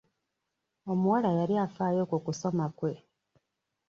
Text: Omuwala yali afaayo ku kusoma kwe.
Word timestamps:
Omuwala 0.91 1.29
yali 1.39 1.55
afaayo 1.65 2.03
ku 2.09 2.17
kusoma 2.25 2.65
kwe. 2.77 2.93